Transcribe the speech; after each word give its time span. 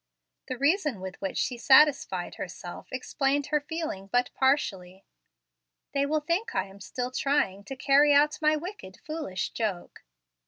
The 0.47 0.57
reason 0.57 0.99
with 0.99 1.21
which 1.21 1.37
she 1.37 1.59
satisfied 1.59 2.33
herself 2.33 2.87
explained 2.91 3.45
her 3.53 3.61
feeling 3.61 4.07
but 4.07 4.31
partially. 4.33 5.05
"They 5.93 6.07
will 6.07 6.21
think 6.21 6.55
I 6.55 6.65
am 6.65 6.79
still 6.81 7.11
trying 7.11 7.63
to 7.65 7.75
carry 7.75 8.11
out 8.11 8.41
my 8.41 8.55
wicked, 8.55 8.97
foolish 9.05 9.51
joke." 9.51 10.03